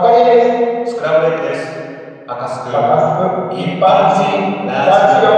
[0.00, 0.92] バカにです。
[0.92, 1.62] スクランブルエッグです。
[2.28, 5.28] 赤スクバカスク一般人ラジオ。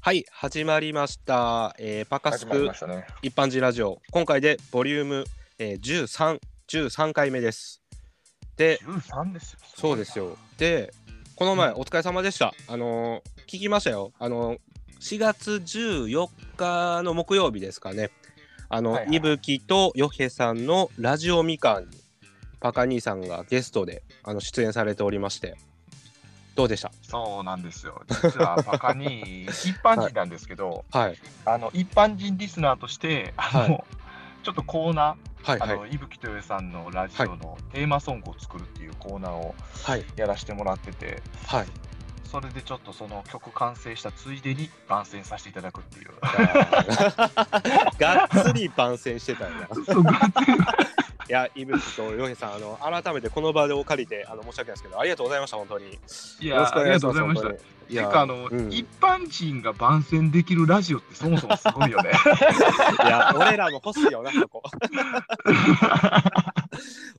[0.00, 1.76] はい、始まりました。
[1.78, 2.70] えーパカスク。
[3.20, 4.00] 一般人ラジオ。
[4.10, 5.24] 今回でボリューム、
[5.58, 7.82] えー、13、13回目です。
[8.56, 9.58] で、13ですよ。
[9.76, 10.34] そうですよ。
[10.56, 10.94] で、
[11.36, 12.54] この前お疲れ様でした。
[12.68, 14.12] あのー聞きましたよ。
[14.18, 14.58] あのー
[15.00, 18.10] 4月14日の木曜日ですかね。
[18.68, 21.98] あの、はいはいいぶきとよへさんのラジオみかんに、
[22.60, 25.56] パカ兄さんがゲストであの出演されておりまして、
[26.54, 26.90] どうでした？
[27.02, 28.02] そうなんですよ。
[28.08, 31.16] 実はバカに 一般人なんですけど、はい。
[31.46, 33.84] あの一般人リスナーとして、あの、は
[34.42, 35.86] ちょっとコーナー、はいはいあの。
[35.86, 39.54] 伊吹豊さんのラジオのテーマソングを作るっていうコーナーを
[39.84, 40.04] はい。
[40.16, 41.66] やらせてもらってて、はい。
[42.30, 46.10] それでちょっとその曲完成したついでに番宣させていただくっていう。
[47.98, 49.62] がっつり番宣してたよな。
[49.62, 50.44] いそうガッ
[50.84, 50.87] ツ
[51.28, 55.98] リや、イブキとヨヘさん、あの改めてこの場でお借りてあの申し訳ないですけど、ありがとうございました、本当に。
[56.40, 57.00] いよろしくおやありが。
[57.00, 57.48] とうございました。
[57.50, 57.52] い
[57.90, 62.10] てやかあの、うん一般人が番宣できるラジオってそもそもすごいよね。
[63.04, 64.62] いや、俺らも欲しいよな、そこ。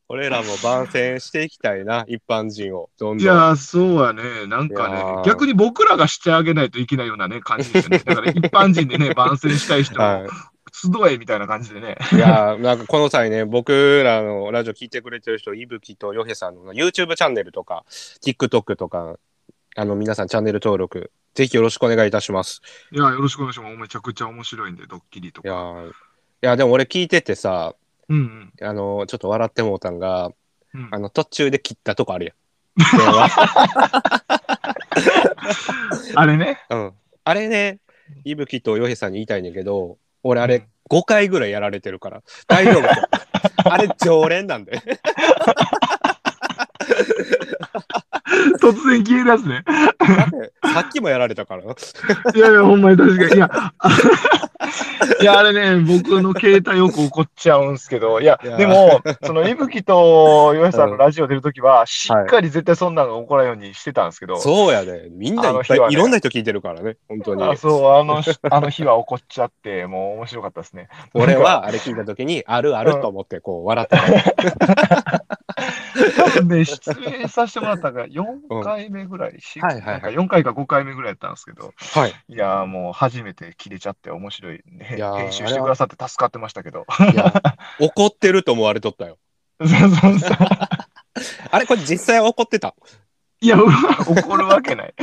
[0.07, 2.89] 俺らも番宣していきたいな、一般人を。
[2.99, 3.23] どんどん。
[3.23, 4.47] いやー、そうやね。
[4.47, 7.99] なんかね、逆に僕らがしてあげないといけないようなね、感じですよね。
[7.99, 10.27] だから一般人でね、 番宣したい人はを
[10.81, 11.97] 集えみたいな感じでね。
[12.11, 17.85] い、いやなんかこの際ね、僕らのラジオ聞いてくれてる人、いぶきとヨヘさんの YouTube チャンネルとか、
[18.23, 19.17] TikTok とか、
[19.75, 22.61] あの皆さんチャンネル登録、ぜひよろしくお願いいたします。
[22.91, 23.77] いや、よろしくお願いします。
[23.77, 25.55] めちゃくちゃ面白いんで、ドッキリといや
[26.41, 27.75] いや、でも俺聞いててさ、
[28.07, 30.31] うんあのちょっと笑ってもうたんが、
[30.73, 30.81] うん。
[30.81, 32.35] うんあの途中で切ったとこあるやん。
[36.15, 36.63] あれね。
[36.69, 36.93] うん、
[37.23, 37.79] あれね、
[38.23, 43.09] いぶきとヨヘさんに言いたいねんけど、俺あれ5回ぐらいやられてるから、大丈夫か
[43.71, 44.81] あれ常連なんで。
[48.61, 49.63] 突然消えるやつね。
[50.73, 51.63] さっきもやられたから？
[51.63, 51.73] な。
[52.35, 53.35] いやいや、ほんまに確かに。
[53.35, 53.49] いや、
[55.21, 67.43] いや、あれね、僕の携帯よく怒っちゃうんすけど、いや、いやでも、その、いぶきとヨエさんのラジオ出るときは、しっかり絶対そんなのが起こらんようにしてたんですけど、そうやで、みんないっぱい、ねいろんな人聞いてるからね、本当に。
[67.43, 70.89] あそう、あのし、あの日は怒っちゃって、もう面白かったですね。
[71.13, 74.09] 俺はあれ聞いた時に、あるあると思ってこう笑ってた。
[76.43, 76.91] で、出
[77.21, 78.23] 演させてもらったのが4
[78.63, 82.13] 回目ぐらい、しはいはいはいなんか4回か5回目ぐらいやったんですけど、はい。
[82.27, 84.97] いやーもう初めて切れちゃって面白いね。
[84.97, 86.85] い編集してくださって助かってましたけど。
[87.79, 89.17] 怒ってると思われとったよ。
[89.59, 90.37] そうそうそう
[91.51, 92.75] あれこれ実際怒ってた？
[93.41, 93.57] いや、
[94.05, 94.93] 怒るわけない。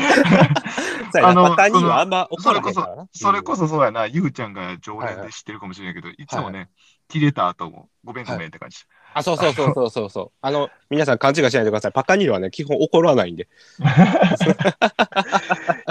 [1.12, 3.62] さああのパカにはあんま怒それこそらへんからな。、それこそ。
[3.66, 6.69] そそうやな、ゆうちゃんが常連はいはいで知ってるかもしれないけど、いつもね、
[7.08, 8.78] 切れた後も、ごめんごめんって感じ。
[9.19, 10.31] あ、そうそうそうそうそうそう。
[10.43, 11.93] あの、皆さん勘違いしないでください。
[11.93, 13.49] パカにはね、基本怒らないんで。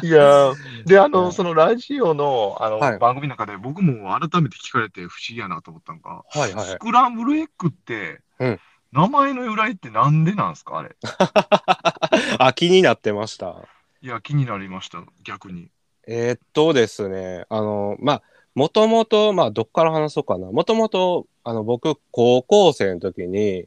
[0.03, 6.77] いやーで、あうんの、そのラジオのあの、はい番組の中で僕も改めて聞かれて不思議やなと思ったのが、はいはいス。
[6.77, 8.59] クランブルエッグって、うん
[8.91, 10.95] 名前の由来ってなんでなんですかあれ？
[12.39, 13.55] あ、気になってました。
[14.01, 15.67] いや、気になりました、逆に。
[16.07, 18.21] えーっとですね、あの、まあ、
[18.53, 20.49] もともと、まあ、どっから話そうかな。
[20.49, 23.65] もともと、あの、僕、高校生の時に、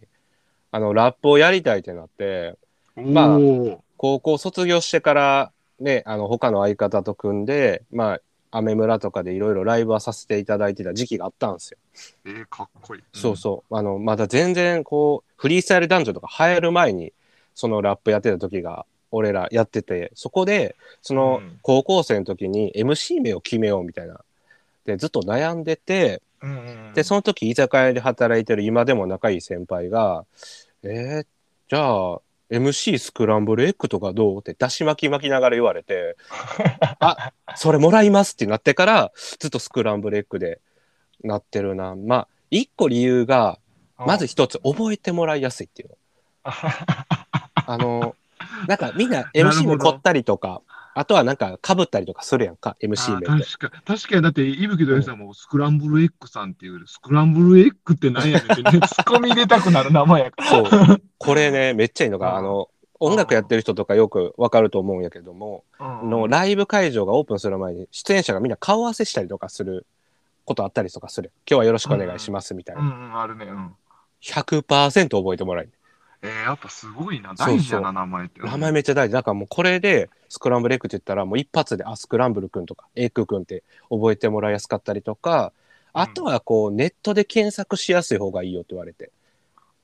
[0.73, 2.57] あの、ラップをやりたいってなって、
[2.97, 3.39] まあ
[3.97, 11.79] 高校卒業してから、ね、あの、他の相方と組んで、まあ、アメ村とかでいろいろライブはさせていただいてた時期があったんですよ。
[12.25, 13.03] えー、かっこいい。
[13.13, 13.77] そうそう。
[13.77, 17.13] あの、まだ全然、こう、フリースタイルダンジョンとか流行る前に、
[17.55, 24.21] そのラップやってた時が、俺らやってて、そこで、そのうん、高校生の時に MC 名を決めようみたいな。
[24.89, 26.51] で、ずっと悩んでて、うん。
[26.51, 30.25] うんで、その時居酒屋で働いてる今でも仲いい先輩が、
[30.83, 31.27] えー、
[31.69, 34.39] じゃあ、MC スクランブルエッグとかどう？
[34.39, 36.17] ってだし巻き巻きながら言われて、
[36.99, 40.61] あ、それもらいますってなってから、ずっとスクランブルエッグで
[41.23, 41.95] なってるな。
[41.95, 43.59] まあ、一個理由が、
[43.99, 45.97] まず一つ覚えてもらいやすいっていうの。
[47.55, 48.17] あの、
[48.67, 50.63] なんかみんな MC ほど名凝ったりとか、
[50.99, 53.47] あとはなんか被ったりとかするやんか、あ MC ー名って。
[53.47, 60.51] 確か確かに、だって、伊吹とよさんもスクランブルエッグさんっていう、スクランブルエッグって何やねんってね、ツッコミ入れたくなる名前やから。
[60.51, 61.03] そう。
[61.19, 62.69] これね、めっちゃいいのが、うんあの、
[63.01, 69.87] 音楽やってる人とかよくわかると思うんやけども、うんのライブ会場がオープンする前に出演者がみんな顔合わせしたりとかする
[70.45, 71.31] ことあったりとかする。
[71.49, 72.83] 今日はよろしくお願いしますみたいな。
[72.83, 73.47] うんうん、あるね。
[73.47, 73.75] うん。
[74.23, 74.63] 100%
[75.17, 75.73] 覚えてもらえる。
[76.23, 77.35] えー、やっぱすごいな。
[77.35, 78.41] 大事やな、名前って。
[78.41, 79.13] 名前めっちゃ大事。
[79.13, 85.53] だからもうこれでスクランブルエッグって言ったらもう一発で、あ、スクランブルくんとかエッグくんって覚えてもらいやすかったりとか、
[85.93, 89.11] あとはこうネットで検索しやすい方がいいよって言われて。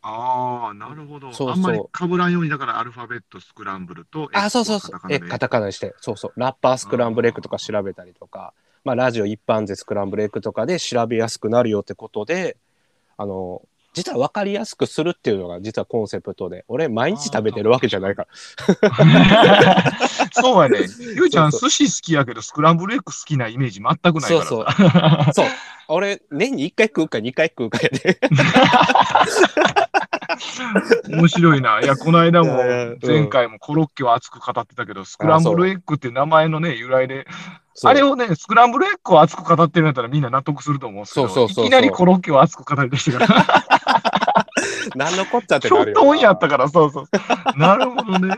[0.02, 1.32] ああ、なるほど。
[1.32, 5.00] そうそうあんまり被らんように、だからアルファベットスクランブルと、あ、そうそうそう。
[5.08, 5.94] え、カタカナにして。
[6.00, 6.32] そうそう。
[6.36, 8.52] ラッパースクランブルエッグとか調べたりとか、
[8.84, 12.58] まあ、ラジオ一般でスクランブルエッグとかで調べやすくなるよってことで、
[13.16, 13.62] あの、
[13.94, 18.28] 実は分かりやすくするっていうのが実はコンセプトで、俺毎日食べてるわけじゃないから。
[20.32, 20.86] そうやね。
[21.16, 24.74] ゆうちゃん、寿司好きやけど、スクランブルエッグ好きなイメージ全くないからそうさ。
[24.76, 24.82] そ
[25.30, 25.32] う。
[25.32, 25.46] そう。
[25.88, 28.18] 俺、年に1回食うか2回食うかやで。
[31.08, 31.80] 面白いな。
[31.80, 32.62] いや、この間も
[33.02, 37.26] 前回もコロッケを熱く語ってたけど、スクランブルエッグって名前のね、由来で、
[37.84, 43.44] あれをね、スクランブルエッグを熱く語ってるんだったらみんな納得すると思うんですけど、そうそうそういきなりコロッケを熱く語り出してから、
[44.96, 46.02] 何のこっちゃってちょっなるよな。
[46.02, 47.08] とオンやったから、そうそう。
[47.58, 48.36] なるほどね。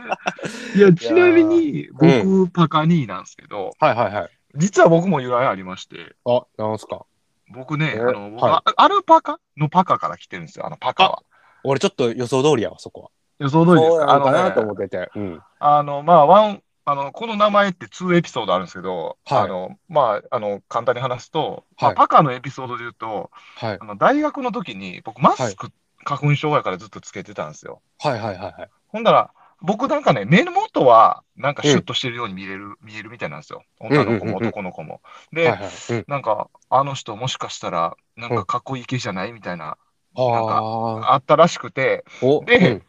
[0.75, 4.29] いや、ちなみに、僕、パカニーなんですけど、はいはいはい。
[4.55, 7.05] 実は僕も由来ありまして、あ、なんすか？
[7.53, 11.23] 僕ね、えあの、僕はあアルパカのパカから来てるんですよ、あのパカは。
[11.67, 13.09] 俺ちょっと予想通りやわ、そこは。
[13.39, 15.11] 予想通りですそうかあのなのかなとね、思ってて。
[15.15, 15.41] うん。
[15.59, 23.85] あの、まあ、ワン、あの、この名前って2エピソードあるんですけど、はいあの、まあ、あの、簡単に話すと、まあ、はいパカのエピソードで言うと、はいあ。
[23.85, 25.69] の大学の時に僕マスク、
[26.05, 27.81] 花粉症やからずっとつけてたんですよ。
[27.99, 28.69] はいはいはいはい。
[28.87, 29.31] ほんだら、
[29.61, 33.63] 僕なんかね、目元はなんかシュッとしてるように見える、見えるみたいなんですよ。
[33.79, 35.01] 女の子もうんうんうんうん男の子も。
[35.33, 35.69] で、はいはい。
[35.89, 36.05] うん。
[36.07, 39.77] なんか、あの人もしかしたら、なんかかっこいい系じゃないみたいな、
[40.17, 42.81] なんかあったらしくて、おで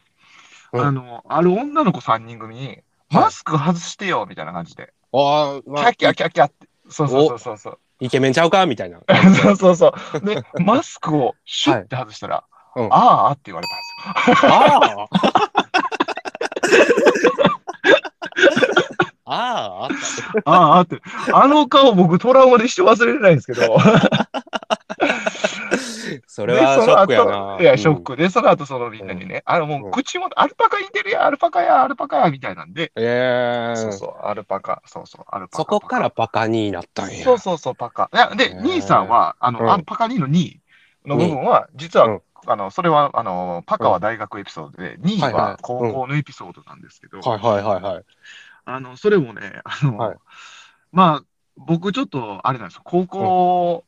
[0.73, 7.79] うんうんあの、ある女の子3人組に、はいマスク外してよみたいな感じで、ああ、まあキャッキャキャッキャって、そうそうそうそう。
[7.99, 8.67] イケメンちゃうか？
[8.67, 8.99] みたいな。
[9.35, 10.21] そうそうそう。
[10.21, 12.43] で、マスクをシュッて外したら、
[12.75, 14.51] うんあーあって言われたんですよ。
[14.51, 15.07] あ
[19.25, 19.31] あ。
[19.31, 19.35] あ
[19.81, 19.89] あ、あっ
[20.43, 20.51] た。
[20.51, 21.01] ああって、
[21.33, 23.75] あの顔僕トラウマで一生忘れれないんですけど。
[26.39, 27.59] それはショックやな。
[27.59, 33.03] いや、ショックで、その後そのみんなにね、あのもう口も、アルパカ似てるや、アルパカや、アルパカや、みたいなんで、うん。
[33.03, 35.63] ええそうそう、アルパカ、そうそう、アルパカ。
[35.63, 37.25] そこからバカになったんや。
[37.25, 38.09] そうそうそう、パカ。
[38.13, 39.69] いやで、兄さんは、あの、うん。
[39.69, 40.61] あのパカ2の2
[41.05, 42.21] の部分は、実は、うん。
[42.47, 48.05] あの、それは、あの、パカは大学エピソードで、2はいは高校のエピソードなんですけど、はいはいはいはい。
[48.65, 50.17] あの、それもね、あの、はい。
[50.91, 51.25] まあ、
[51.57, 53.85] 僕ちょっと、あれなんですよ、高校、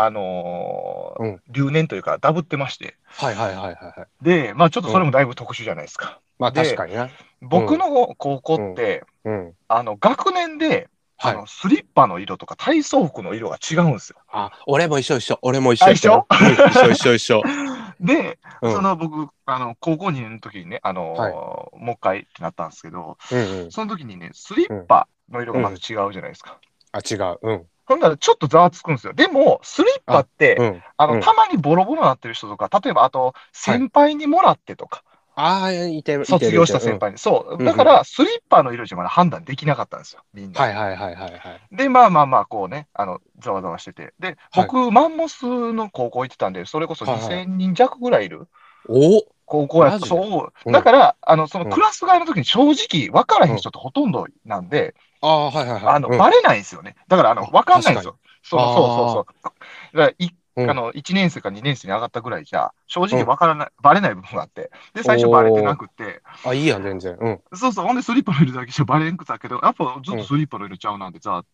[0.00, 4.24] あのーうん留年というか、ダブってまして、はいはいはいはいはい。
[4.24, 6.20] で、まあ、ちょっとそれもだいぶ特殊じゃないですか。
[6.38, 7.10] まあで確かにな。
[7.42, 9.52] 僕の高校って、うん。
[9.66, 14.18] あの、学年で、はいあの、スリッパの色とか体操服の色が違うんですよ。
[14.30, 15.38] あ、俺も一緒一緒。
[15.42, 16.26] 俺も一緒あ一緒？
[16.30, 17.42] うん一緒一緒一緒。
[18.00, 23.72] で、うんその僕、あの、高校2年の時にね、あのーはいもう一回ってなったんですけど、うんうん。
[23.72, 26.58] その時にね、スリッパの色がまず違うじゃないですか。
[26.92, 27.38] あ、違う。
[27.42, 27.66] うん。
[27.88, 29.14] ほんならちょっとざわつくんですよ。
[29.14, 30.82] でも、スリッパって、うん。
[30.98, 35.02] あの、うんたまにボロボロなってる人とか、例えば、あと、先輩にもらってとか、
[35.40, 35.88] ああ、いてる。
[35.94, 36.98] いてる卒業した先。
[36.98, 37.18] 輩に。
[37.18, 37.56] そう。
[37.58, 40.60] うんだから、スリッパの色じゃまだ判断できなかったんですよ、みんな。
[40.60, 41.76] はいはいはいはいはい。
[41.76, 44.14] で、まあまあまあ、こうね、あの、ざわざわしてて。
[44.18, 48.48] で、はい僕、マンモスの高校行ってたんで、それこそはいはい2000人弱ぐらいいる
[48.88, 50.06] お高校やった。
[50.06, 50.70] そうう。
[50.70, 55.94] んだから、あの、そのうんクラス替えの時に正直、分からへん人ってほとんどなんで、ああ、はいはいはい。
[55.94, 56.96] あの、うんバレないんですよね。
[57.08, 58.18] だから、あの、あ分かんないんですよ。
[58.42, 59.96] そうそうそうそう。
[59.96, 64.72] だからいうんあの、1年生か2年生に上がったぐらいじゃ、正直分からない、バレない部分があって。
[64.92, 67.16] で、最初バレてなくて、あ、いいやん、全然。
[67.20, 67.40] うん。
[67.54, 71.44] そうそう、ほんでスリッパの色だけじゃバレんくたけど、やっぱずっとスリッパの色ちゃうなんてざーっ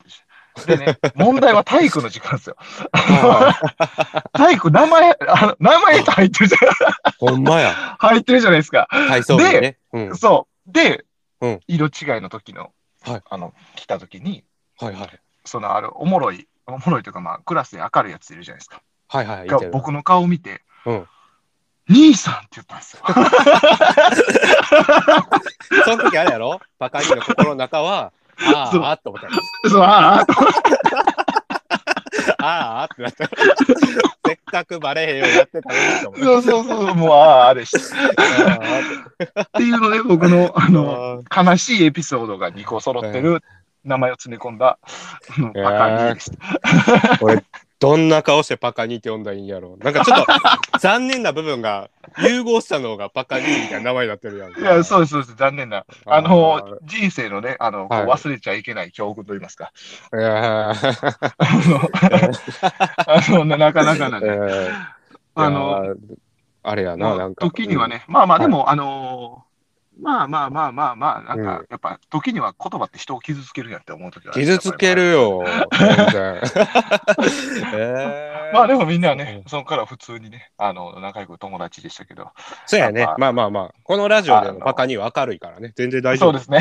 [0.56, 0.76] て。
[0.76, 2.56] でね、問題は体育の時間ですよ。
[2.92, 3.54] は
[4.32, 6.70] 体育、名前、あの名前入ってるじゃん、
[7.18, 7.74] ほんまや。
[7.98, 8.86] 入ってるじゃないですか。
[8.90, 9.76] 体操着ね。
[9.92, 10.16] うん。
[10.16, 10.72] そう。
[10.72, 11.04] で、
[11.42, 12.72] うん色違いの時の、
[13.04, 14.44] はいあの、来た時に、
[14.78, 15.20] はいはい。
[15.44, 18.82] その、ある、おもろい、おもろいというか、まあ、クラスで明るいやついるじゃないですか。
[19.08, 19.46] はいはい。
[19.46, 21.06] が僕の顔を見て、うん
[21.86, 23.02] 兄さんって言ったんですよ。
[25.84, 26.58] その時あれやろ？
[26.78, 28.10] バカリの心の中は、
[28.54, 29.32] あそうあ、あって思ったよ。
[29.68, 30.26] そう、ああ、ああ
[32.32, 33.28] ってなった。
[34.26, 36.22] せっかくバレへんようにやってたのに。
[36.22, 37.72] そうそうそう、もう、ああ、あれし。
[37.76, 43.42] あっていうので、僕の、ああの、悲しいエピソードが2個揃ってる
[43.84, 44.78] 名前を詰め込んだ、
[45.36, 47.18] あのバカでした。
[47.20, 47.44] 俺、
[47.84, 50.26] どんな顔してパカニって呼んだらいいんやろなんかちょっと
[50.80, 54.60] 残念な部分が融合したのがパカニみたいな名前になってるやんか。
[54.60, 55.84] いや、そうです、そうです、残念な。
[56.06, 59.70] あの、人生のね、あの、はい忘れちゃいけない教訓といいますか。
[60.12, 61.30] いやー
[63.36, 64.26] あの、なかなかなね。
[64.28, 64.94] えー
[65.36, 65.96] あの、
[66.62, 67.44] あれやな、なんか。
[67.44, 69.43] 時にはね、まあまあ、でも、あの、
[70.00, 75.10] まあまあまあまあまあ、なんか、うんやっぱ、時には言葉って人を傷つけるんやって思う時はある傷つける。
[75.12, 75.42] よ。
[78.52, 82.30] まあでもみんなはね、そこから普通にね、あの、仲良く友達でしたけど。
[82.66, 83.06] そうやね。
[83.18, 83.74] まあまあまあ。
[83.82, 85.72] このラジオであのもバカには明るいからね。
[85.76, 86.38] 全然大丈夫。
[86.38, 86.60] そうですね。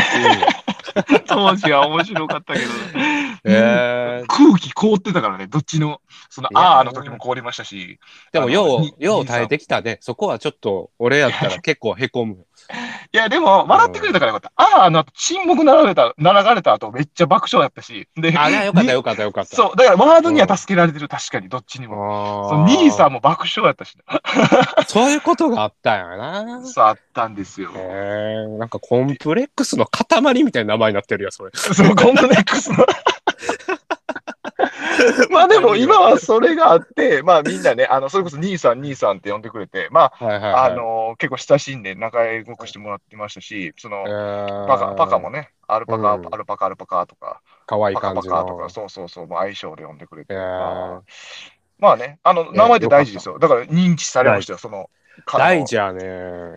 [1.27, 3.39] 当時は面白かったけどね。
[3.45, 3.93] えー
[4.27, 7.99] 空気凍ってたからね、どっちの、その、あーの時も凍りましたし。
[8.31, 9.97] でも、ように、よう耐えてきたね。
[10.01, 12.45] そこはちょっと、俺やったら結構へこむよ。
[13.13, 14.51] いや、でも、笑ってくれたからよかった。
[14.55, 18.07] あーあの後、沈黙なられた、なられた後、めっちゃ爆笑やったし。
[18.15, 19.55] で、あ、ねよかったによかったよかった。
[19.55, 22.49] そう、だからワードには助けられてる、確かに、どっちにも。
[22.49, 23.13] そ兄さんん。
[23.13, 23.95] も爆笑やったし、
[24.87, 26.65] そういうことがあったんやな。
[26.65, 27.69] そう、あったんですよ。
[27.75, 31.51] えー、なんかコンプレックスの塊みたいな名前になってるやそれ。
[31.53, 32.83] そう、コンプレックスの。
[35.31, 40.63] まあでも今はそれがあって、まあみんなね、あの、それこそ兄さん、兄さんって呼んでくれて、まはいはい、あ、はい。
[40.65, 44.13] あの、結構親しんで仲良くしてもらってましたし、そのえ、ー、
[44.65, 48.69] パカ、パカもね、アルパカ、うんアルパカ、アルパカとか、かわいいパカ感じのパカとか、。
[48.69, 50.29] そうそうそう、もう相性で呼んでくれて。
[50.29, 51.03] えーまあ
[51.79, 53.39] まあね、あの、名前って大事ですよ。
[53.39, 54.89] だから認知されましたよ、その、
[55.33, 55.99] 大事やね。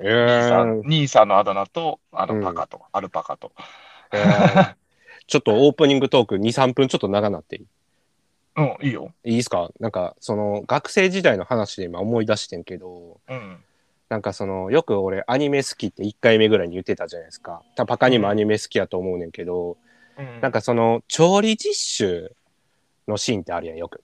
[0.03, 3.53] え兄さんー、兄さんのあだ名と、あうんの、パカと、アルパカと。
[4.13, 4.77] えー
[5.27, 7.67] ちょっとオープニングトーク2、3分ちょっと長なっていい？
[8.57, 9.13] うん、いいよ。
[9.25, 9.71] いいですか？
[9.81, 13.59] なんか、その、学生時代の話で今思い出してんけど、うん。
[14.09, 17.63] なんかその、よく俺アニメ好きって1回目ぐらいに言ってたじゃないですか。
[17.75, 19.77] たパカにもアニメ好きやと思うねんけど、
[20.19, 22.33] うん、なんかその、調理実習
[23.09, 24.03] のシーンってあるやん、よく。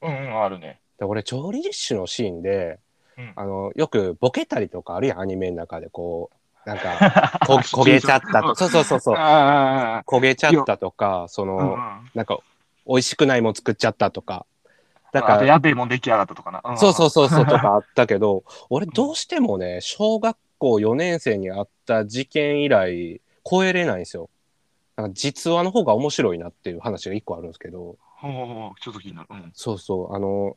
[0.00, 0.80] うん、うん、あるね。
[0.98, 2.80] で俺、調理実習のシーンで、
[3.18, 8.54] うんあの、よくボケたりとかあるやん、アニメの中でこう、なんか、 こ焦げちゃったと。
[8.56, 9.16] そうそうそうそう。
[9.18, 11.48] あ焦げちゃったとか、そあ、う
[12.04, 12.10] ん。
[12.14, 12.38] なんか、
[12.92, 14.44] 美味しくないもん作っちゃったとか。
[15.12, 16.72] だあと、から、やべえもん出来上がったとかな。
[16.74, 24.28] んそうそうそうそうとかあったけど、 俺どうしてもね、小学校4年生にあった事件以来、超えれないんですよ。
[24.96, 29.28] なんか実話の方が面白いなっていう話が一個あるんですけど、ほうほうほうちょっと気になる。
[29.30, 29.50] うん。
[29.54, 30.56] そうそう、あの、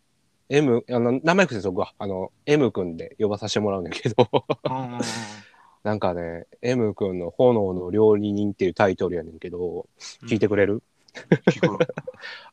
[0.49, 4.29] M、あの、名前くせそこは、あの、M 君で呼ばさせてもらうんだけど、
[5.83, 9.87] なんかね、M 君の炎の料理人っていうタイトルやねんけど、
[10.23, 10.83] 聞いてくれる？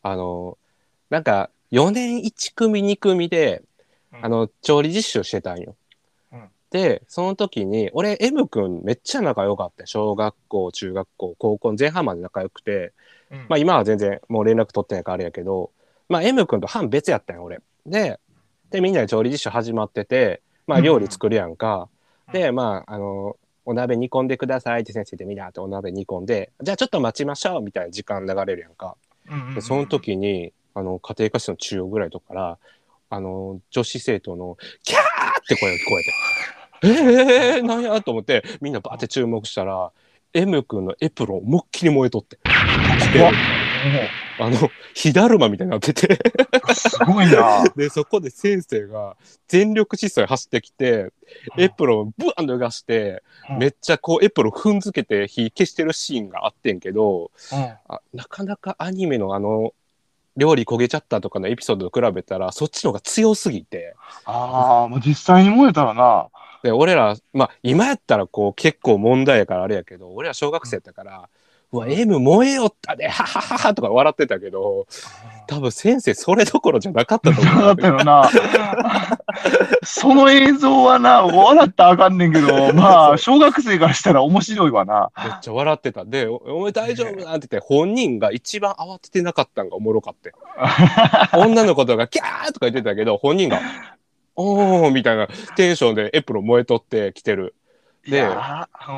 [0.02, 0.58] あの、
[1.10, 3.62] なんか、4年1組2組で、
[4.12, 4.24] うん。
[4.24, 5.74] あの、調理実習してたんよ。
[6.32, 6.48] うん。
[6.70, 9.82] で、その時に、俺、M 君めっちゃ仲良かった。
[9.82, 12.92] よ小学校、中学校、高校前半まで仲良くて、
[13.30, 13.46] うん。
[13.48, 15.70] まあ今は全然もう連絡取ってないからあれやけど、
[16.08, 17.60] まあ M 君と班別やったんよ、俺。
[17.86, 18.20] で、
[18.70, 21.88] で、みんなで調理実習始まってて、まあ料理作るやんか。
[22.28, 22.32] うん。
[22.32, 28.96] で、まあ、あの、お鍋煮込んでくださいって先生でみんなってお鍋煮込んで、じゃあちょっと待ちましょうみたいな時間流れるやんか。
[29.60, 32.58] その時にあの家庭科室の中央ぐらいとかから
[33.10, 35.00] あの女子生徒の「キャー!」
[35.40, 39.92] って声が聞こえて「えー、なんや?」と思ってみんなバーって注目したら
[40.34, 42.38] M 君のエプロン思いっきり燃えとって
[43.12, 43.34] 怖っ
[44.38, 46.08] あの火だるまみたいになってて。
[46.08, 47.64] うんすごいな。
[47.76, 49.16] でそこで先生が
[49.48, 51.12] 全力疾走で走ってきて
[51.58, 53.58] エプロンをブワン脱がしてうん。
[53.58, 57.74] めっちゃこうエプロン踏んづけて火消してるシーンがあってんけどうん。
[57.88, 59.74] あなかなかアニメのあの
[60.36, 63.94] 料理焦げちゃったとかのエピソードと比べたらそっちの方が強すぎて。
[64.24, 66.28] ああ、もう実際に燃えたらな。
[66.62, 71.26] で俺らまあ今やったらこう結構問題やからあれやけど俺ら小学生やったから「う
[71.72, 74.86] わ M 燃えよったではははは」とか笑ってたけど
[75.46, 78.30] 多分先生それどころじゃなかったと思うだったよな。
[79.84, 85.10] その映像はな、笑ったらあかんねんけど、 まあ、小学生からしたら面白いわな。
[85.18, 90.32] めっちゃ笑ってたで「おお前大丈夫?」なんて言って本人が一番慌ててなかったんがおもろかって
[91.36, 93.60] 女の子とか「キャー!」とか言ってたけど本人が
[94.36, 97.54] 「おー」みたいなテンションでエプロン燃えとってきてる
[98.06, 98.28] で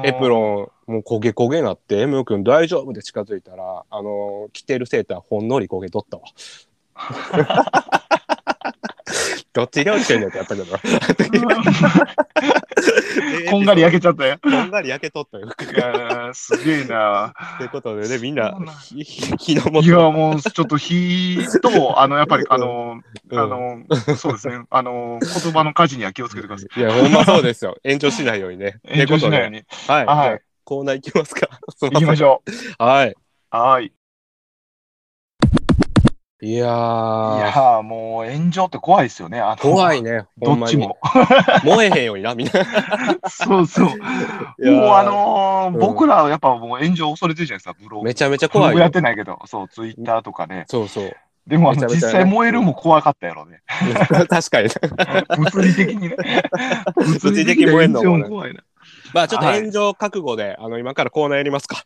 [0.02, 6.24] エプロンもう焦げ焦げなって M 君大丈夫で近づいたらあの着てるセーターほんのり焦げとったわ。
[9.54, 10.76] どっち料理してんねんってやったけど。
[13.50, 14.38] こんがり焼けちゃったよ。
[14.42, 15.48] こんがり焼けとったよ。
[16.34, 17.32] すげえな。
[17.56, 18.58] ってことでねみんな
[19.38, 19.86] 火の元。
[19.86, 23.00] いや、もう、ちょっと火と、あの、やっぱり、あの、
[23.30, 23.38] うん。
[23.38, 23.84] あの、
[24.16, 26.80] そうですね、あの、言葉の火事には気をつけてください。
[26.80, 27.76] いやほんまそうですよ。
[27.84, 28.80] 炎上しないようにね。
[28.88, 29.62] 炎上しないように。
[29.86, 31.48] はい、はいコーナー行きますか
[31.80, 32.42] 行きましょ
[32.78, 32.82] う。
[32.82, 33.14] はい
[33.50, 33.92] はい。
[36.42, 39.40] いやいーやー、もう、炎上って怖いですよね。
[39.40, 40.02] あの怖い。
[40.02, 40.98] ねどっちも。
[41.64, 42.52] 燃えへんようになみんな
[43.30, 43.86] そうそう。
[43.86, 43.96] もう
[44.92, 48.04] あのーうん僕らやっぱもう炎上恐れてるじゃないですか、ブログ。
[48.04, 50.64] めちゃめちゃ怖いよってないけど、そう、ツイッターとかね。
[50.68, 51.16] そうそう
[51.46, 53.62] でもね実際燃えるも怖かったやろね。
[54.28, 54.68] 確かに
[55.36, 56.16] 物理的にね。
[56.96, 58.60] 物理的に燃えんのもね怖いな。
[59.12, 61.82] まあちょっとはい炎上覚悟で、あの今からコーナーやりますか。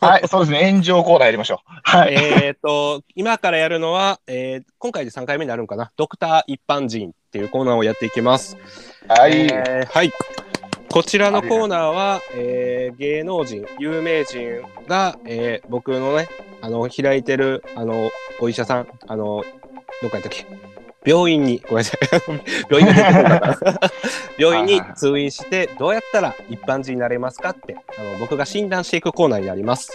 [0.00, 0.70] はい、そうですね。
[0.70, 1.80] 炎上コーナーやりましょう。
[1.82, 2.14] はい。
[2.14, 5.92] えっと、今からやるのは、えー今回で3回目になるんかな。
[5.96, 8.56] ドクター一般人っていうコーナーをやっていきます。
[9.08, 9.42] はい。
[9.42, 10.10] えーはい。
[10.90, 16.28] こちらのコーナーは、えー芸能人、有名人が、えー僕のね、
[16.60, 18.10] あの、開いてる、あの、
[18.40, 19.44] お医者さん、あの、
[20.02, 20.46] どっかやったっけ？
[21.04, 22.00] 病院に、ごめんなさい。
[22.70, 23.58] 病院が
[24.38, 29.92] 病院に通院して、どうやったら一般人になれますかって、あの僕が診断していくコーナーになります。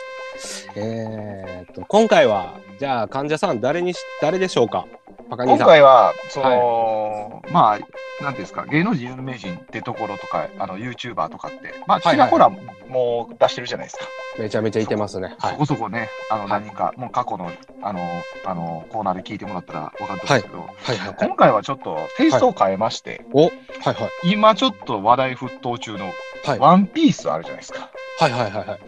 [0.76, 4.86] えーっと、今回は、じゃあ患者さん、誰にし、誰でしょうか？
[5.30, 5.68] パカニさん。
[5.68, 7.80] 回は、その、まあ、
[8.22, 12.50] なんですか、芸能人、有名人ってところとか、あの、YouTuber とかって、まあ、はいちらほら
[12.90, 14.06] もう出してるじゃないですか。
[14.40, 15.36] めちゃめちゃいてますね。
[15.40, 15.58] はいそ。
[15.58, 18.00] こそこね、あの、はい何人か、もう過去の、あの、
[18.46, 21.14] あの、コーナーで聞いてもらったら分かると思うんですけど。
[21.28, 24.32] 今回はちょっとテイストを変えまして、おはいはい。
[24.32, 26.12] 今ちょっと話題沸騰中の
[26.46, 27.90] はいワンピースあるじゃないですか。
[28.20, 28.80] はいはいはいはい。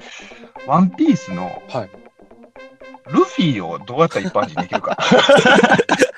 [0.66, 1.90] ワンピースのはい
[3.12, 4.98] ルフィをどうやったら一般人できるか。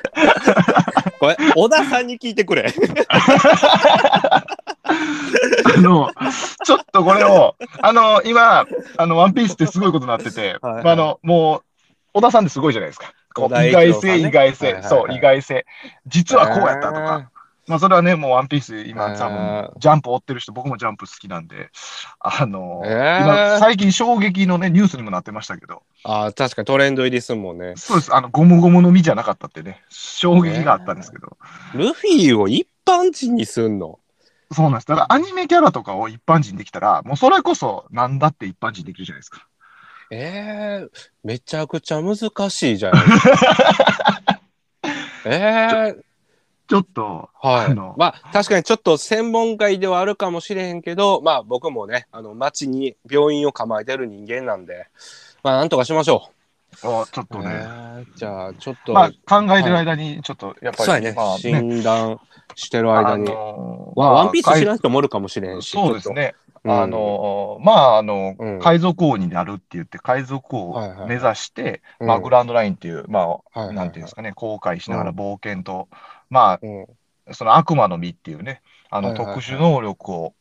[1.22, 2.74] これ、小田さんに聞いてくれ。
[4.18, 4.44] あ
[5.80, 6.10] の、
[6.66, 8.66] ちょっとこれを、あの、今、
[8.98, 11.64] あの、ワンピースってすごいことになってて、はいはいまあ、あの、もう、
[12.14, 13.14] 小田さんってすごいじゃないですか。
[13.36, 15.66] こう小田栄意外性、意外性、はいはいはいそう、意外性。
[16.08, 17.30] 実はこうやったとか。
[17.72, 19.18] まあ、それはね、もうワンピース、今、えー。
[19.18, 21.70] 多分、ジャンプ追ってる人、僕もジャンプ好きなんで、
[22.20, 23.24] あの、えー。
[23.24, 27.76] 今、最近衝撃のね、ニュースにもなってましたけど、ああ、確かにトレンド入りすんもんね。
[27.78, 31.38] そうです、あの、ゴムゴムの実じゃなかったってね、衝撃があったんですけど、
[31.74, 34.00] ルフィを一般人にすんの？
[34.52, 34.88] そうなんです。
[34.88, 39.48] だから、アニメキャラとかを一般人できたら、もうそれこそ、なんだって一般人できるじゃないですか。
[40.12, 40.90] えー、
[41.24, 42.18] めちゃくちゃ難
[42.50, 44.42] しいじゃないですか。
[45.24, 46.02] えー、
[46.72, 47.76] ちょっと、はい。
[47.76, 54.88] まあ、確かにちょっと専門外ではあるかもしれへんけど、まあ僕もね、あの、町に病院を構えてる人間なんで、
[55.44, 56.30] まあなんとかしましょ
[56.82, 56.88] う。
[56.88, 62.22] あちょっとね、えーじゃあ、ちょっと、まあ、考えてる間に、ちょっと、やっぱり、ね、まあ診断
[62.56, 63.26] してる間に。
[63.26, 65.72] のわワンピース知らんん人もおるかもしれんし。
[65.72, 66.36] そうですね。
[66.64, 75.90] あのまあ、あの、うん海賊王になるって言って、海賊王はいはいを目指して、うんまあ、グランドラインっていう、まはいはいあ、なんていうんですかね、航海しながらうん冒険と、
[76.32, 76.86] まうん、
[77.28, 80.34] あ、その悪魔の実っていうね、あの、特殊能力を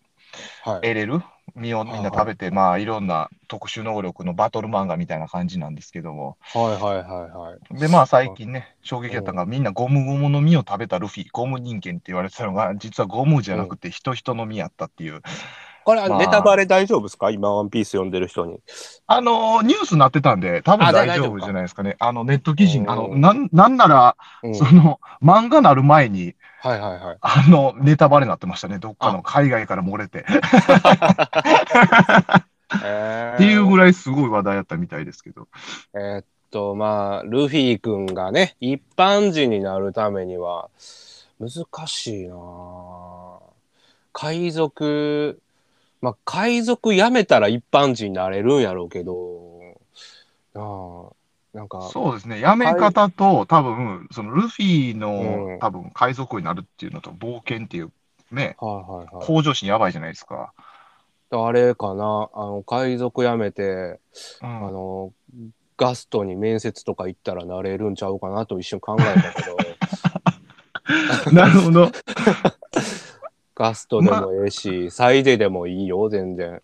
[0.64, 0.80] はい。
[0.82, 1.20] 得れる
[1.56, 7.78] 実をみんな食べて、まあ、いろんな特殊能力のバトル漫画みたいな感じなんですけども、はいはいはいはい。
[7.78, 15.22] で、まあ最近ね、衝撃だったのが、みんなゴムゴムの実を食べたルフィ、ゴム人間って言われてたのが、実はゴムじゃなくて人人の実やったっていう。
[15.90, 17.30] これはまあネタバレ大丈夫ですか？
[17.30, 18.60] 今、ワンピース読んでる人に。
[19.08, 21.96] あのーニュースになってたんで、多分あ大丈夫じゃないですかね。
[21.98, 27.16] あの、ネット記事あの、なん、なんなら、うんその、漫画なる前に、はいはいはい。
[27.20, 28.78] あの、ネタバレになってましたね。
[28.78, 30.24] どっかの海外から漏れて。
[32.84, 35.48] えーっていうぐらいすごい話題やったみたいですけど。
[35.94, 40.68] えーっと、まあ、ルフィ君がね、一般人になるためには、
[41.40, 41.50] 難
[41.88, 43.38] しいなあ
[44.12, 45.40] 海賊、
[46.00, 49.14] まあ、海賊辞めたら一般人になれるんやろうけど、
[50.54, 52.40] なあ、なんか、そうですね。
[52.40, 57.92] やめ方と、多分、そのルフィうのん、多分、海賊王になるっていうのと、冒険っていう、
[58.32, 59.26] ね、はいはいはい。
[59.26, 60.52] 向上心やばいじゃないですか。
[61.32, 64.00] あれかな、あの、海賊辞めて、
[64.42, 64.72] うあん。
[64.72, 65.12] の、
[65.76, 69.78] ガストに面接とか行ったらなれるんちゃうかなと一瞬考えたけど、
[71.32, 71.90] なるほど。
[73.60, 76.62] ガストでもええし、サイデでもいいよ、全然。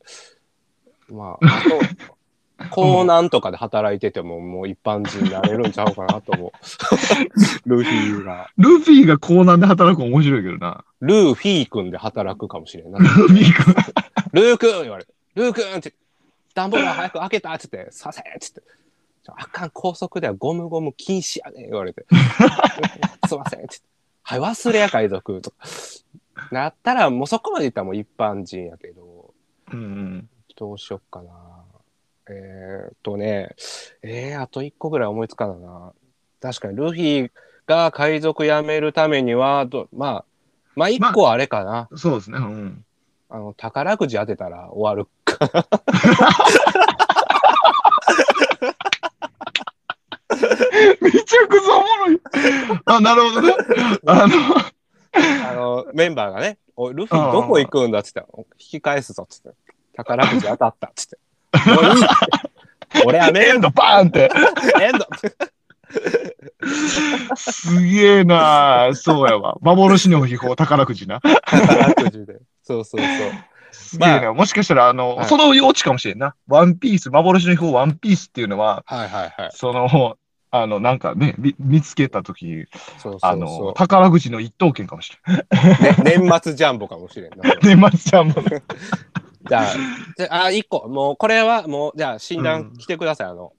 [1.10, 1.78] まあ、あと、
[2.72, 6.50] 港南とかで働いてても、もう一般人になれるんちゃうかなと思う。
[7.68, 8.48] ルフィが。
[8.56, 10.84] ルフィがコーナーで働くの面白いけどな。
[11.00, 12.98] ルーフィー君で働くかもしれんな。
[12.98, 13.74] ルフィ君。
[14.32, 15.92] ルー君言われて、ルー君って、
[16.54, 18.62] 段ボール早く開けたっつって、させっつって。
[19.26, 22.06] あかん、高速ではゴムゴム禁止やねん言われて。
[23.28, 23.80] すいませんって。
[24.22, 25.56] はい、忘れや海賊とか。
[26.50, 29.34] なったら、もうそこまで言ったらもう一般人やけど、
[29.72, 30.28] うんうん。
[30.56, 31.30] どうしよっかな。
[32.28, 33.54] えー、っとね、
[34.02, 35.92] えー、あと一個ぐらい思いつかないな。
[36.40, 37.30] 確かに、ルフィ
[37.66, 40.24] が海賊辞めるためには、どまあ、
[40.74, 41.88] まあ一個あれかな。
[41.96, 42.38] そうですね。
[42.38, 42.84] うん。
[43.28, 45.08] あの、宝くじ当てたら終わる。
[51.00, 52.20] めちゃくちゃおもろい。
[52.84, 53.54] あ、なるほどね。
[54.06, 54.34] あの、
[55.96, 59.50] メンバーがね、おいルフィどこ行くんだっつって、引き返すぞっつって。
[59.96, 61.18] 宝くじ当たったっつって。
[61.70, 62.08] もういいっ
[62.88, 64.30] て俺やめるエンドバーンって。
[64.82, 65.06] エンド
[67.34, 69.56] すげえなそうやわ。
[69.62, 71.20] 幻の秘宝、宝くじな。
[71.20, 72.40] 宝くじで。
[72.62, 73.10] そうそうそう。
[73.72, 74.26] すげえな。
[74.26, 76.34] まもしかしたら、あの、はいその余地かもしれんな。
[76.46, 79.50] ワンピース、幻の秘宝ワンピースっていうのは、はいはいはい。
[79.54, 80.18] その、
[80.62, 82.66] あの、なんかね、見見つけたとき、
[83.22, 85.36] あの宝くじの一等券かもしれん。
[85.36, 86.04] う。
[86.04, 87.54] ね、年末ジャンボかもしれんな。
[87.62, 88.34] 年末ちゃんも。
[89.48, 89.74] じゃあ、
[90.16, 93.26] じゃあ、あ一個、もう、これは、もう、じゃあ、診うん断来てください。
[93.28, 93.52] あの、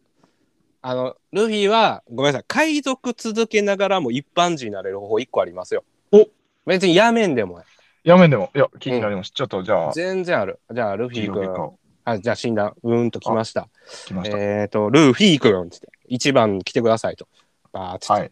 [0.81, 5.83] あの、ルフィは、ごめんなさい、海賊続けながらも一般人になれる方法一個ありますよ。
[6.11, 6.27] お
[6.65, 7.61] 別にやめんでも
[8.03, 9.31] やめんでも、いや、気になります。
[9.31, 10.59] ちょっと、じゃあ、全然ある。
[10.71, 11.47] じゃあ、ルフィ君。
[11.47, 13.67] をあじゃあ、診断、うーんと来ました。
[14.05, 14.37] 来ました。
[14.37, 17.27] えっ、と、ルフィ君ってって、一番来てくださいと。
[17.71, 18.31] バーって、はい。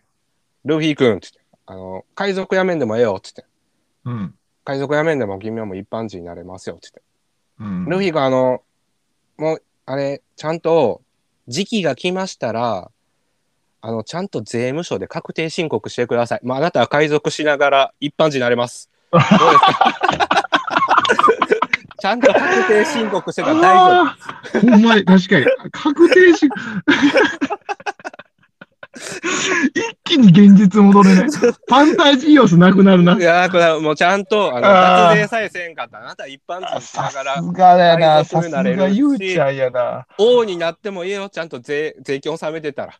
[0.66, 3.46] ルフィ君ってって、あの、海賊やめんでもええよってって、
[4.06, 4.34] うん。
[4.64, 7.02] 海賊やめんでも君はもう一般人になれますよってって。
[7.60, 7.86] うん。
[7.86, 8.62] ルフィ君、あの、
[9.38, 11.02] もう、あれ、ちゃんと、
[11.48, 12.90] 時期が来ましたら、
[13.82, 16.40] あの、ちゃんと税務署で確定申告してください。
[16.44, 18.90] まあ、あなたは海賊しながら一般人になれます。
[19.12, 20.28] どうですか？
[22.06, 24.12] ちゃんと確定申告してたら大丈
[24.60, 24.60] 夫。
[24.60, 25.46] ほんまに、確かに。
[25.72, 26.48] 確定し、
[29.74, 31.16] 一気に現実戻るね。
[31.16, 33.18] ファンタジー要素なくなるな。
[33.18, 37.42] いやーこれもうちゃんと、あの、脱税さえせんかったらあなたは一般人さすがだよ
[37.98, 38.20] な。
[38.20, 40.06] 海さすがゆうちゃんやな。
[40.20, 41.28] 王になってもいいよ。
[41.30, 42.94] ちゃんと税、税金納めてたら。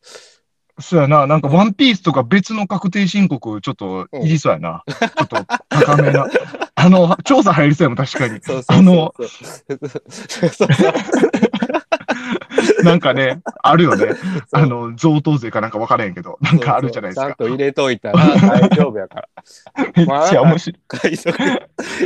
[0.80, 1.26] そうやな。
[1.26, 4.84] なんか、ワンピースとか別の確定申告、ちょっと、いりそうやな。
[4.88, 5.38] ちょっと、
[5.70, 6.28] 高めな。
[6.76, 8.40] あの、調査入りそうやもん、確かに。
[8.42, 9.24] そうそうそうあの、そ
[10.48, 10.92] うそうそう
[12.84, 14.16] なんかね、あるよね。
[14.52, 17.28] あの、贈答税かなんか分からへんけど、なんかあるじゃないですか。
[17.28, 19.28] ちゃんと入れといたら大丈夫やから。
[19.96, 20.80] めっちゃ面白い。
[20.88, 21.38] 海賊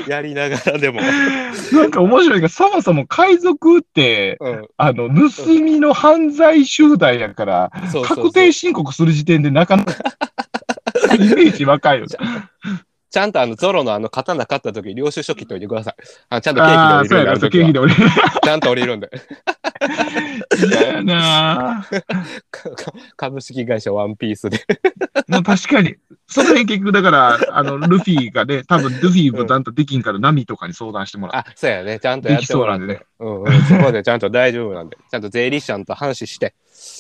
[0.08, 1.02] やりながらでも。
[1.02, 4.68] なんか面白いが、そもそも海賊って、うん。
[4.78, 9.94] あの、盗みの犯罪集団やから、そうそうそう確定申告する時点でなかなか、
[11.16, 12.06] イメージ若いよ。
[13.10, 15.96] ちゃんとあのゾロのあの刀買った時領収書切っといてください。
[16.30, 18.40] あちゃんとケああ、ーキでそうやな、そう、降りるんである時はケーキで俺。
[18.44, 19.10] ちゃんと降りるんで。
[20.70, 21.88] 嫌やな
[23.16, 24.60] 株式会社ワンピースで。
[25.28, 25.96] まあ確かに。
[26.28, 32.00] その辺結局だから、あの、ルフィがね、多分ルフィもちゃんとできんから、ナミとかに相談してもらあ、そうやね。
[32.00, 32.86] ちゃんとやってもらって。
[32.86, 33.62] できうんうん。
[33.64, 34.98] そこでちゃんと大丈夫なんで。
[35.10, 36.54] ちゃんと税理士さんと話して、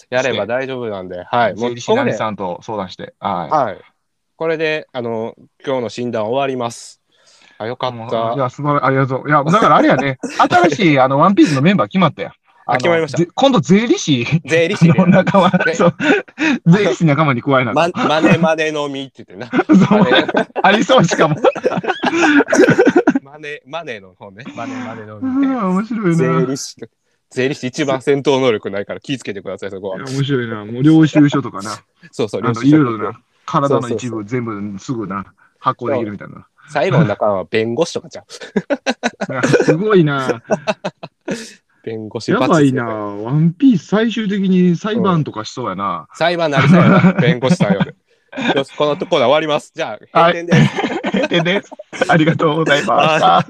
[0.10, 1.24] やれば大丈夫なんで。
[1.24, 1.52] はい。
[1.52, 1.58] う。
[1.58, 3.14] もう税理士ナミさんと相談して。
[3.20, 3.82] ははい。
[4.40, 7.02] これで、あの、今日の診断終わります。
[7.58, 7.90] あ、よかい。
[7.90, 8.36] った。
[8.36, 8.86] いや、素晴らしい。
[8.86, 9.28] ありがとう。
[9.28, 12.32] いや、だからあれやね、 新しいあの、ワンピースのメンバー決まったやん。
[12.66, 15.08] あの決まりましたぜ今度税理士税理士での。
[15.08, 15.96] 仲間で、そう、
[16.68, 19.52] 税理士仲間に加えなま、マネマネのみって言ってな。
[20.64, 21.36] ありそうしかも。
[23.22, 24.46] マネ、マネの方ね。
[24.56, 25.48] マネマネのうみ。
[25.48, 26.46] ん面白い税な。
[26.46, 26.78] 理士。
[27.30, 29.98] 税理士一番戦闘能力ないから気ぃつけてください、そこは。
[29.98, 30.64] 面白いな。
[30.64, 31.72] もう領収書とかな。
[32.12, 33.20] そうそう、領収書いろいろな。
[33.50, 35.26] 体の一部全部すぐな。
[35.60, 36.48] 発行できるみたいな。
[36.70, 38.24] 最後の中は弁護士とかちゃ
[39.30, 39.34] う。
[39.34, 40.42] い やすごいな。
[41.84, 42.86] 弁護士やばいな。
[42.86, 46.08] ワンピース最終的に裁判とかしそうやな。
[46.14, 47.94] 裁判なりそうやな、弁護士さんより。
[48.56, 49.72] よし、このところで終わります。
[49.74, 50.54] じゃあ、閉店で
[51.24, 51.28] す。
[51.30, 51.62] でね、
[52.08, 53.46] ありがとうございました。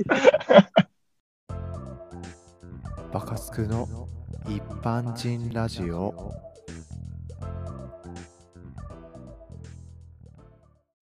[3.12, 3.88] バカスクの
[4.48, 6.49] 一般人ラジオ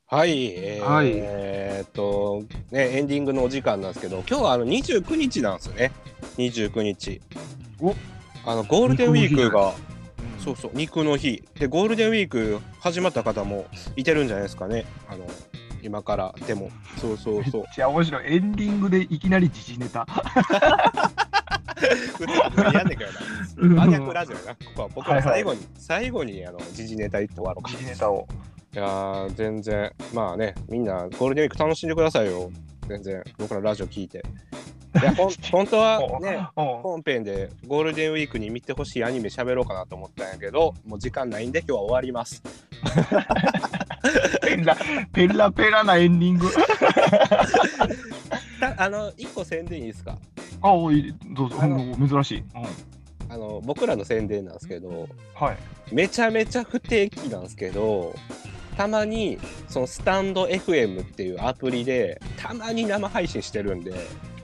[0.09, 2.41] はい、えーはいえーっと、
[2.71, 5.91] ね、エンディングのお時間なんですけど、今日はあの29日なんですよね。
[6.37, 7.19] 29日。
[7.81, 7.93] お
[8.45, 9.73] あの、ゴールデンウィークが、
[10.39, 11.43] そそうそう、肉の日。
[11.59, 13.65] で、ゴールデンウィーク始まった方も
[13.97, 14.85] いてるんじゃないですかね。
[15.09, 15.27] あの、
[15.83, 16.71] 今からでも。
[17.01, 17.65] そうそうそう。
[17.75, 18.33] じゃあ面白い。
[18.33, 20.07] エンディングでいきなり時事ネタ。
[22.73, 23.11] やんねんけど
[23.75, 23.85] な。
[23.85, 24.55] 真逆ラジオやな。
[24.55, 27.71] ここは僕は最後に、最後にあの時事ネタ言って終わろうか。
[27.71, 28.25] 時事ネタを。
[28.77, 32.51] いやー、全然、まあね、みんなゴールデンウィーク楽しんでくださいよ。
[32.87, 34.19] 全然、僕らラジオ聞いて。
[35.01, 42.43] いや、ほん本当はね、本編でゴールデンウィークに見てほしいアニメ喋ろうかなと思ったんやけど、もう時間ないんで今日は終わります。
[44.43, 44.77] ペラ、
[45.11, 46.47] ペラペラなエンディング。
[48.59, 50.19] たあの、一個宣伝いいですか？
[50.61, 51.57] あ、おい、どうぞ。
[52.07, 52.37] 珍しい。
[52.37, 52.45] うん
[53.29, 55.57] あの、僕らの宣伝なんですけど、はい。
[55.93, 58.15] めちゃめちゃ不定期なんですけど、
[58.77, 63.93] たまに、そのスタンド FM っていうアプリで、たまに生配信してるんで、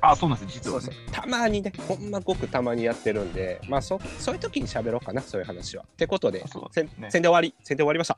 [0.01, 0.89] あ、そうなんです、実はね。
[1.13, 5.83] たまにね、ほんまごくたまにやってるんで、まあそそういう時に喋ろうかな、そういう話は。
[5.83, 8.17] ってことで、宣伝終わり、宣伝終わりました。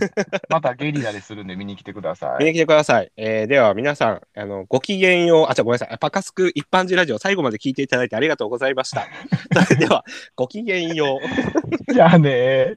[0.48, 2.44] またゲリラでするんで見に来てください。
[2.44, 3.10] 見に来てください。
[3.16, 5.98] えーでは皆さん、あの、ごきげんよう、あ、じゃごめんなさい。
[5.98, 9.08] パカスク一般人ラジオ最後まで聞いていただいてありがとうございました。
[9.66, 10.04] それでは、
[10.36, 11.18] ごきげんよ
[11.88, 11.92] う。
[11.92, 12.76] じゃあね